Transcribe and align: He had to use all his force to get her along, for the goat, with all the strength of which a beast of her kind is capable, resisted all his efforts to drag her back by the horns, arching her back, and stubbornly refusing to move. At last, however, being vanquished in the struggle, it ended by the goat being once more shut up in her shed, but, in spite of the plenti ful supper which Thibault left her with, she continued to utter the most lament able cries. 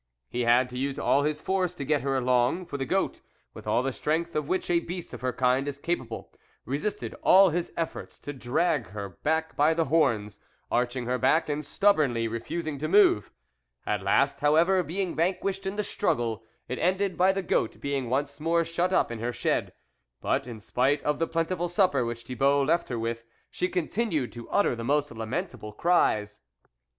He 0.29 0.41
had 0.45 0.67
to 0.71 0.79
use 0.79 0.97
all 0.97 1.21
his 1.21 1.43
force 1.43 1.75
to 1.75 1.85
get 1.85 2.01
her 2.01 2.15
along, 2.17 2.65
for 2.65 2.77
the 2.77 2.87
goat, 2.87 3.21
with 3.53 3.67
all 3.67 3.83
the 3.83 3.93
strength 3.93 4.35
of 4.35 4.47
which 4.47 4.67
a 4.67 4.79
beast 4.79 5.13
of 5.13 5.21
her 5.21 5.31
kind 5.31 5.67
is 5.67 5.77
capable, 5.77 6.33
resisted 6.65 7.13
all 7.21 7.49
his 7.51 7.71
efforts 7.77 8.17
to 8.21 8.33
drag 8.33 8.87
her 8.87 9.09
back 9.09 9.55
by 9.55 9.75
the 9.75 9.85
horns, 9.85 10.39
arching 10.71 11.05
her 11.05 11.19
back, 11.19 11.49
and 11.49 11.63
stubbornly 11.63 12.27
refusing 12.27 12.79
to 12.79 12.87
move. 12.87 13.29
At 13.85 14.01
last, 14.01 14.39
however, 14.39 14.81
being 14.81 15.13
vanquished 15.15 15.67
in 15.67 15.75
the 15.75 15.83
struggle, 15.83 16.43
it 16.67 16.79
ended 16.79 17.15
by 17.15 17.31
the 17.31 17.43
goat 17.43 17.79
being 17.79 18.09
once 18.09 18.39
more 18.39 18.65
shut 18.65 18.91
up 18.91 19.11
in 19.11 19.19
her 19.19 19.31
shed, 19.31 19.71
but, 20.19 20.47
in 20.47 20.59
spite 20.59 21.03
of 21.03 21.19
the 21.19 21.27
plenti 21.27 21.55
ful 21.55 21.67
supper 21.69 22.03
which 22.03 22.23
Thibault 22.23 22.63
left 22.63 22.89
her 22.89 22.97
with, 22.97 23.23
she 23.51 23.67
continued 23.69 24.31
to 24.31 24.49
utter 24.49 24.75
the 24.75 24.83
most 24.83 25.11
lament 25.11 25.53
able 25.53 25.71
cries. 25.71 26.39